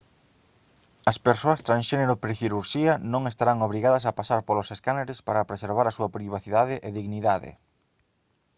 [1.11, 6.13] as persoas transxénero precirurxía non estarán obrigadas a pasar polos escáneres para preservar a súa
[6.17, 7.51] privacidade e dignidade